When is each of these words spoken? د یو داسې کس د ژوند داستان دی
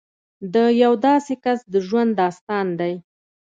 د 0.53 0.55
یو 0.83 0.93
داسې 1.07 1.33
کس 1.43 1.59
د 1.73 1.75
ژوند 1.87 2.11
داستان 2.21 2.67
دی 2.79 2.93